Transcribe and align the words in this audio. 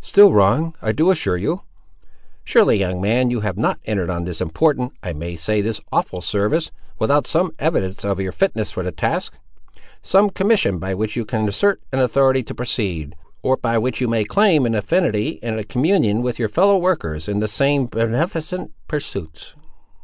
"Still 0.00 0.32
wrong, 0.32 0.76
I 0.80 0.92
do 0.92 1.10
assure 1.10 1.36
you." 1.36 1.62
"Surely, 2.44 2.78
young 2.78 3.00
man, 3.00 3.28
you 3.32 3.40
have 3.40 3.56
not 3.58 3.80
entered 3.86 4.08
on 4.08 4.22
this 4.22 4.40
important—I 4.40 5.12
may 5.14 5.34
say, 5.34 5.60
this 5.60 5.80
awful 5.90 6.20
service, 6.20 6.70
without 7.00 7.26
some 7.26 7.50
evidence 7.58 8.04
of 8.04 8.20
your 8.20 8.30
fitness 8.30 8.70
for 8.70 8.84
the 8.84 8.92
task! 8.92 9.36
Some 10.00 10.30
commission 10.30 10.78
by 10.78 10.94
which 10.94 11.16
you 11.16 11.24
can 11.24 11.48
assert 11.48 11.82
an 11.90 11.98
authority 11.98 12.44
to 12.44 12.54
proceed, 12.54 13.16
or 13.42 13.56
by 13.56 13.78
which 13.78 14.00
you 14.00 14.06
may 14.06 14.22
claim 14.22 14.64
an 14.64 14.76
affinity 14.76 15.40
and 15.42 15.58
a 15.58 15.64
communion 15.64 16.22
with 16.22 16.38
your 16.38 16.48
fellow 16.48 16.78
workers 16.78 17.26
in 17.26 17.40
the 17.40 17.48
same 17.48 17.86
beneficent 17.86 18.70
pursuits!" 18.86 19.56